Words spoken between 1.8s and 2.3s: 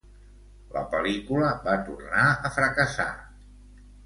tornar